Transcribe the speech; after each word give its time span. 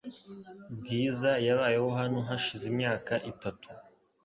Bwiza 0.79 1.31
yabayeho 1.47 1.89
hano 1.99 2.19
hashize 2.27 2.63
imyaka 2.71 3.13
itatu. 3.31 3.67